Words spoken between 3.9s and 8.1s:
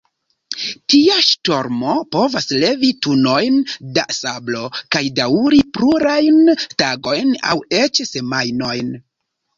da sablo kaj daŭri plurajn tagojn aŭ eĉ